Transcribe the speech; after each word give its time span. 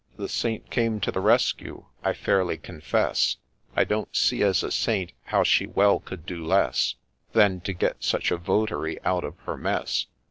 The 0.17 0.27
Saint 0.27 0.71
came 0.71 0.99
to 1.01 1.11
the 1.11 1.19
rescue!— 1.19 1.85
I 2.03 2.13
fairly 2.13 2.57
confess 2.57 3.37
I 3.75 3.83
don't 3.83 4.15
see, 4.15 4.41
as 4.41 4.63
a 4.63 4.71
Saint, 4.71 5.11
how 5.25 5.43
she 5.43 5.67
well 5.67 5.99
could 5.99 6.25
do 6.25 6.43
less 6.43 6.95
Than 7.33 7.59
to 7.61 7.71
get 7.73 8.03
such 8.03 8.31
a 8.31 8.37
votary 8.37 8.99
out 9.03 9.23
of 9.23 9.37
her 9.41 9.55
mess. 9.57 10.07